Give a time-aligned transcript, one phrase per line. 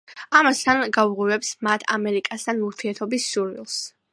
[0.37, 3.79] ამასთან, გაუღვივებს მათ ამერიკასთან ურთიერთობის სურვილს.